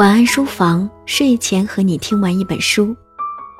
[0.00, 2.96] 晚安书房，睡前和你听完一本书。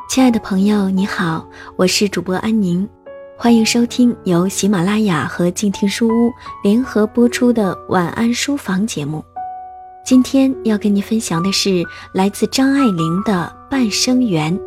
[0.08, 1.46] 亲爱的朋友，你好，
[1.76, 2.88] 我是主播安宁，
[3.36, 6.32] 欢迎收听由喜马拉雅和静听书屋
[6.64, 9.22] 联合播出的晚安书房节目。
[10.02, 11.84] 今天要跟你分享的是
[12.14, 14.58] 来自张爱玲的《半生缘》，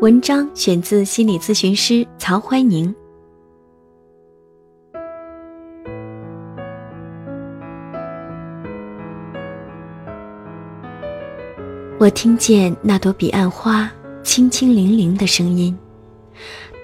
[0.00, 2.94] 文章选自心理咨询师曹怀宁。
[12.04, 13.90] 我听见那朵彼岸花
[14.22, 15.74] 轻轻灵灵的声音，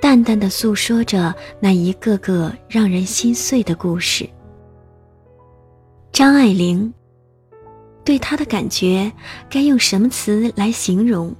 [0.00, 4.26] 淡淡的诉说着那一个个让人心碎的故事。
[6.10, 6.90] 张爱玲
[8.02, 9.12] 对他的感觉
[9.50, 11.36] 该用什么词来形容？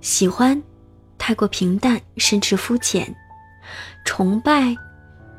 [0.00, 0.62] 喜欢，
[1.18, 3.04] 太过平淡，甚至肤浅；
[4.06, 4.74] 崇拜，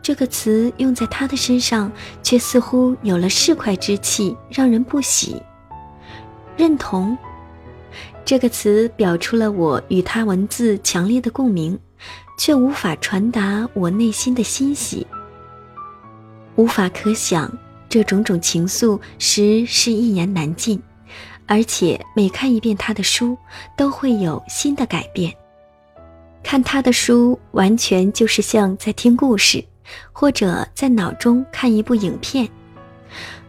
[0.03, 5.41] 这个词用在他的身上，却似乎有了市侩之气，让人不喜。
[6.55, 7.17] 认同。
[8.27, 11.79] 这个词表出了我与他文字强烈的共鸣，
[12.37, 15.07] 却无法传达我内心的欣喜。
[16.57, 17.49] 无法可想，
[17.87, 20.77] 这种种情愫实是一言难尽，
[21.45, 23.37] 而且每看一遍他的书，
[23.77, 25.33] 都会有新的改变。
[26.43, 29.63] 看他的书，完全就是像在听故事，
[30.11, 32.45] 或者在脑中看一部影片。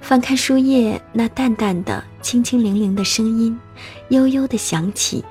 [0.00, 3.58] 翻开书页，那淡淡的、清清灵灵的声音，
[4.08, 5.24] 悠悠的响起，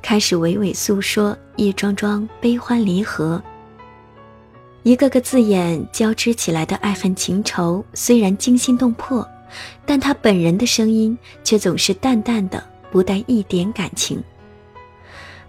[0.00, 3.42] 开始娓娓诉说一桩桩悲欢离合。
[4.82, 9.26] 一个个字眼交织起来的爱恨情仇，虽然惊心动魄，
[9.86, 14.22] 但他本人的声音却总是淡淡的，不带一点感情。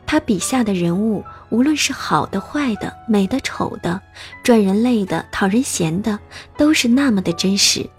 [0.06, 4.00] 他笔下的人物，无论是好的、坏的、美的、丑的，
[4.44, 6.20] 赚人累的、讨人嫌的，
[6.56, 7.90] 都是那么的真实。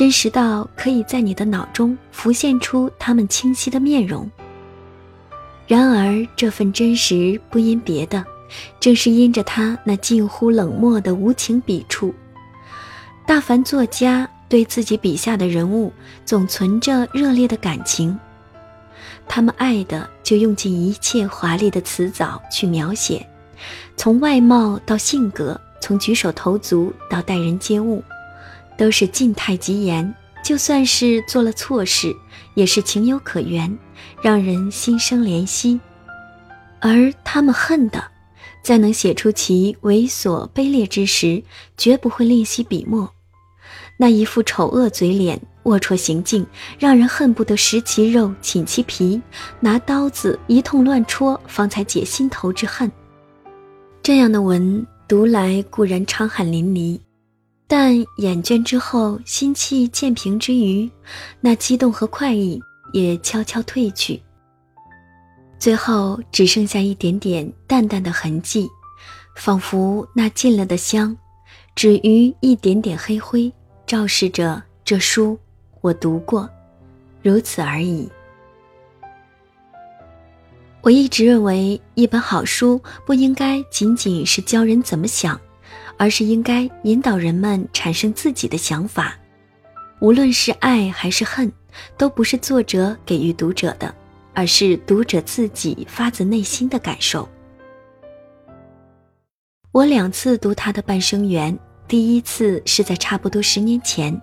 [0.00, 4.26] 真实到可以在你的脑中浮现出他们清晰的面容。
[5.66, 8.24] 然而，这份真实不因别的，
[8.80, 12.14] 正是因着他那近乎冷漠的无情笔触。
[13.26, 15.92] 大凡作家对自己笔下的人物，
[16.24, 18.18] 总存着热烈的感情，
[19.28, 23.26] 他们爱的就用尽一切华丽的词藻去描写，
[23.98, 28.02] 从外貌到性格，从举手投足到待人接物。
[28.80, 32.16] 都是静态极言，就算是做了错事，
[32.54, 33.78] 也是情有可原，
[34.22, 35.78] 让人心生怜惜。
[36.80, 38.02] 而他们恨的，
[38.64, 41.44] 在能写出其猥琐卑劣之时，
[41.76, 43.12] 绝不会吝惜笔墨。
[43.98, 46.46] 那一副丑恶嘴脸、龌龊行径，
[46.78, 49.20] 让人恨不得食其肉、寝其皮，
[49.60, 52.90] 拿刀子一通乱戳，方才解心头之恨。
[54.02, 56.98] 这样的文读来固然畅汗淋漓。
[57.70, 60.90] 但眼倦之后，心气渐平之余，
[61.40, 62.60] 那激动和快意
[62.92, 64.20] 也悄悄褪去。
[65.56, 68.68] 最后只剩下一点点淡淡的痕迹，
[69.36, 71.16] 仿佛那尽了的香，
[71.76, 73.52] 止于一点点黑灰，
[73.86, 75.38] 昭示着这书
[75.80, 76.50] 我读过，
[77.22, 78.08] 如此而已。
[80.82, 85.40] 我一直认为，一本好书不应该仅仅是教人怎么想。
[86.00, 89.14] 而是应该引导人们产生自己的想法，
[90.00, 91.52] 无论是爱还是恨，
[91.98, 93.94] 都不是作者给予读者的，
[94.32, 97.28] 而是读者自己发自内心的感受。
[99.72, 101.54] 我两次读他的《半生缘》，
[101.86, 104.18] 第一次是在差不多十年前，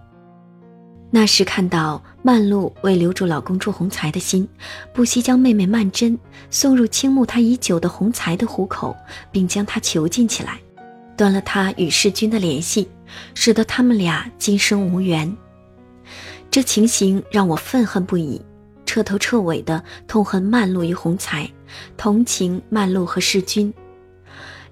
[1.12, 4.50] 那时看到曼璐为留住老公祝鸿才的心，
[4.92, 6.18] 不惜将妹妹曼桢
[6.50, 8.98] 送入倾慕他已久的鸿才的虎口，
[9.32, 10.60] 并将他囚禁起来。
[11.18, 12.88] 断了他与世君的联系，
[13.34, 15.36] 使得他们俩今生无缘。
[16.50, 18.42] 这情形让我愤恨不已，
[18.86, 21.50] 彻头彻尾的痛恨曼璐与洪才，
[21.98, 23.74] 同情曼璐和世君，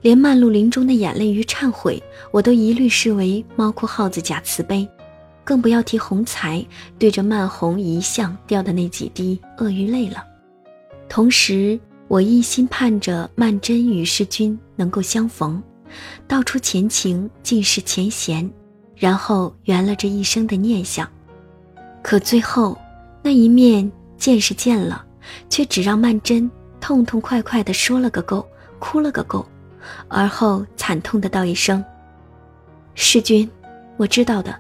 [0.01, 2.01] 连曼璐临终的眼泪与忏悔，
[2.31, 4.88] 我都一律视为猫哭耗子假慈悲，
[5.43, 6.66] 更不要提洪才
[6.97, 10.23] 对着曼红遗像掉的那几滴鳄鱼泪了。
[11.09, 15.61] 同时，我一心盼着曼桢与世君能够相逢。
[16.28, 18.50] 道出前情，尽释前嫌，
[18.96, 21.09] 然后圆了这一生的念想。
[22.02, 22.78] 可最后，
[23.22, 25.06] 那一面见是见了，
[25.50, 26.50] 却只让曼桢
[26.80, 28.47] 痛痛快快地说了个够，
[28.80, 29.46] 哭了个够，
[30.08, 31.84] 而后惨痛的道一声
[32.94, 33.50] ：“世君，
[33.97, 34.59] 我知道的，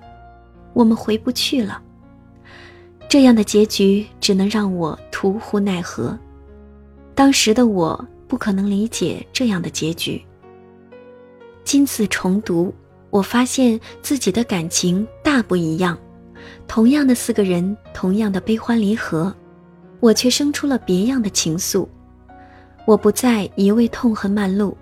[0.73, 1.81] 我们回不去了。”
[3.07, 6.17] 这样的结局只能让我徒呼奈何。
[7.13, 10.21] 当时的我不可能理解这样的结局。
[11.65, 12.71] 今次重读，
[13.09, 15.97] 我发现自己的感情大不一样，
[16.67, 19.35] 同样的四个人，同样的悲欢离合，
[19.99, 21.87] 我却生出了别样的情愫。
[22.85, 24.77] 我不再一味痛恨曼璐，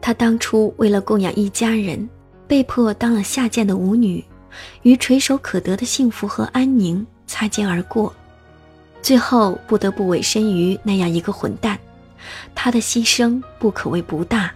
[0.00, 2.08] 她当初为了供养一家人，
[2.48, 4.24] 被迫当了下贱的舞女，
[4.80, 8.10] 与垂手可得的幸福和安宁擦肩而过，
[9.02, 11.78] 最后不得不委身于那样一个混蛋。
[12.54, 14.53] 她的牺牲不可谓不大，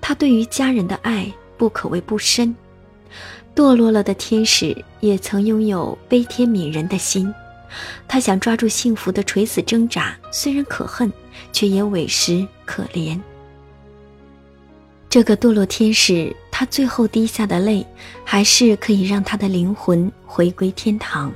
[0.00, 2.54] 他对于家人的爱不可谓不深。
[3.54, 7.32] 堕落了的天使也曾拥有悲天悯人的心，
[8.06, 11.12] 他想抓住幸福的垂死挣扎，虽然可恨，
[11.52, 13.20] 却也委实可怜。
[15.08, 17.84] 这个堕落天使，他最后滴下的泪，
[18.24, 21.32] 还是可以让他的灵魂回归天堂。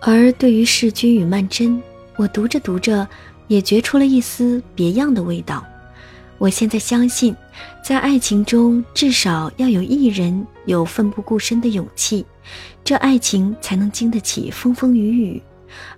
[0.00, 1.80] 而对于世君与曼桢，
[2.16, 3.08] 我读着读着，
[3.48, 5.64] 也觉出了一丝别样的味道。
[6.38, 7.34] 我现在相信，
[7.82, 12.24] 在爱情中，至少要有一人有奋不顾身的勇气，
[12.84, 15.42] 这爱情才能经得起风风雨雨。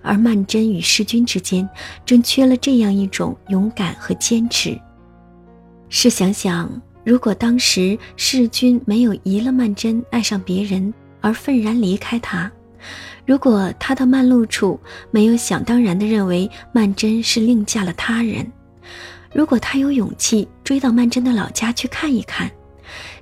[0.01, 1.69] 而曼桢与世君之间，
[2.05, 4.77] 正缺了这样一种勇敢和坚持。
[5.89, 6.69] 试想想，
[7.05, 12.51] 如果当时世君没有疑了曼桢爱上别人而愤然离开他，
[13.25, 14.79] 如果他到曼璐处
[15.11, 18.51] 没有想当然的认为曼桢是另嫁了他人。
[19.33, 22.51] 如果他有勇气追到曼桢的老家去看一看，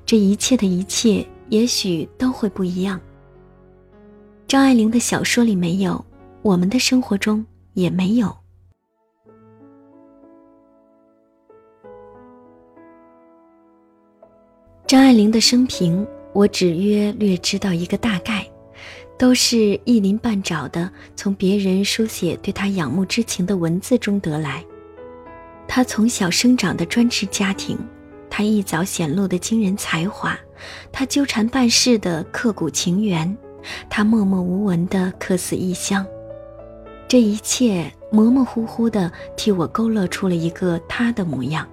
[0.06, 3.00] 这一切的一切也许都会不一样。
[4.47, 6.03] 张爱玲的小说里没有，
[6.41, 8.35] 我们的生活中也没有。
[14.88, 18.44] 张爱玲的生平，我只约略知道一个大概，
[19.19, 24.65] 都是一鳞半爪的从别人书写对她仰慕之情的文字中得来。
[25.71, 27.77] 他从小生长的专制家庭，
[28.27, 30.36] 他一早显露的惊人才华，
[30.92, 33.38] 他纠缠办事的刻骨情缘，
[33.88, 36.04] 他默默无闻的客死异乡，
[37.07, 41.68] 这一切模模糊糊的替我勾勒出了一个他的模样，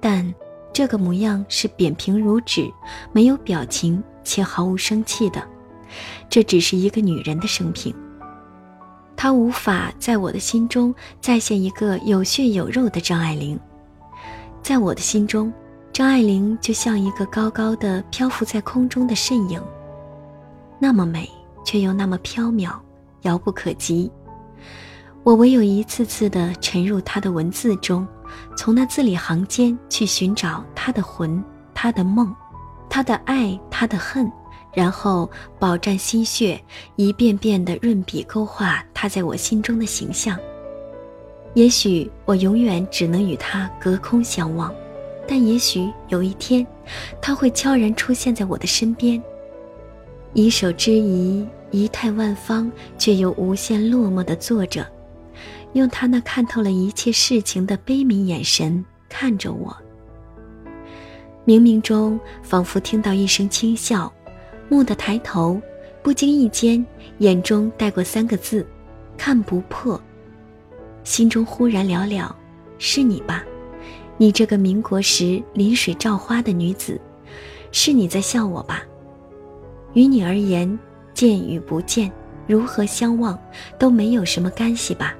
[0.00, 0.34] 但
[0.72, 2.68] 这个模样是扁平如纸，
[3.12, 5.40] 没有表情且毫无生气的，
[6.28, 7.94] 这只是一个女人的生平。
[9.16, 13.58] 他无法在我的心中再现一个有血有肉的张爱玲，
[14.62, 15.52] 在我的心中，
[15.92, 19.62] 张爱玲就像一个高高的漂浮在空中的身影，
[20.78, 21.30] 那么美，
[21.64, 22.72] 却又那么飘渺，
[23.22, 24.10] 遥不可及。
[25.22, 28.06] 我唯有一次次地沉入她的文字中，
[28.58, 32.34] 从那字里行间去寻找她的魂、她的梦、
[32.90, 34.30] 她的爱、她的恨。
[34.74, 36.60] 然后饱蘸心血，
[36.96, 40.36] 一遍遍地润笔勾画他在我心中的形象。
[41.54, 44.74] 也许我永远只能与他隔空相望，
[45.28, 46.66] 但也许有一天，
[47.22, 49.22] 他会悄然出现在我的身边。
[50.32, 52.68] 以手之仪，仪态万方，
[52.98, 54.84] 却又无限落寞地坐着，
[55.74, 59.76] 用他那看透了一切事情的悲悯眼神看着我。
[61.46, 64.12] 冥冥中，仿佛听到一声轻笑。
[64.70, 65.60] 蓦地抬头，
[66.02, 66.84] 不经意间，
[67.18, 68.66] 眼中带过三个字
[69.16, 70.00] ：“看不破。”
[71.04, 72.34] 心中忽然了了，
[72.78, 73.44] 是你吧？
[74.16, 77.00] 你这个民国时临水照花的女子，
[77.72, 78.82] 是你在笑我吧？
[79.92, 80.78] 于你而言，
[81.12, 82.10] 见与不见，
[82.46, 83.38] 如何相望，
[83.78, 85.14] 都没有什么干系吧？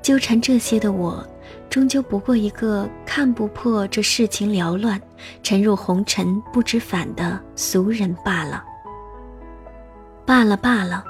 [0.00, 1.24] 纠缠这些的我。
[1.70, 5.00] 终究不过一个看不破这世情缭乱，
[5.42, 8.62] 沉入红尘不知返的俗人罢了。
[10.26, 11.04] 罢了罢了，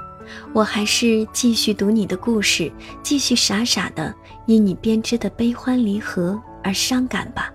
[0.52, 2.72] 我还是继续读你的故事，
[3.02, 4.14] 继续傻傻的
[4.46, 7.52] 因你编织的悲欢离合而伤感吧。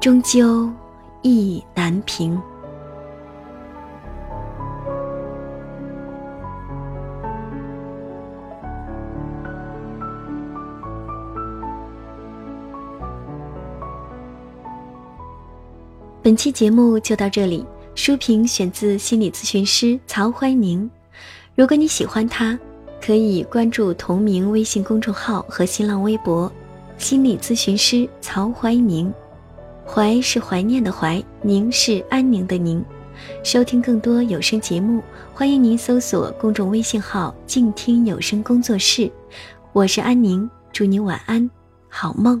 [0.00, 0.70] 终究，
[1.22, 2.40] 意难平。
[16.22, 20.88] 本期节目就到这里，书评选自心理咨询师曹怀宁。
[21.56, 22.56] 如果你喜欢他，
[23.04, 26.50] 可以关注同名微信公众号和新浪微博
[26.96, 29.12] “心理咨询师曹怀宁”。
[29.84, 32.84] 怀是怀念的怀，宁是安宁的宁。
[33.42, 35.02] 收听更多有声节目，
[35.34, 39.10] 欢迎您搜索公众微信号“静听有声工作室”。
[39.74, 41.50] 我是安宁，祝你晚安，
[41.88, 42.40] 好梦。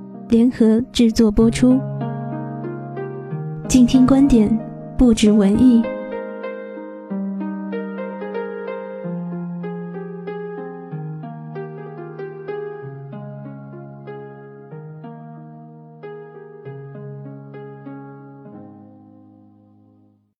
[0.31, 1.77] 联合制作播出。
[3.67, 4.49] 静听观点，
[4.97, 5.83] 不止文艺。